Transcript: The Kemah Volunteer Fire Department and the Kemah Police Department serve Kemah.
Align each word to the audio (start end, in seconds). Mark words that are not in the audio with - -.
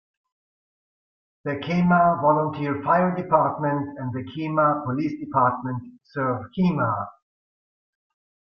The 1.43 1.57
Kemah 1.57 2.21
Volunteer 2.23 2.81
Fire 2.81 3.15
Department 3.15 3.99
and 3.99 4.11
the 4.11 4.23
Kemah 4.31 4.83
Police 4.85 5.19
Department 5.19 5.99
serve 6.01 6.41
Kemah. 6.57 7.07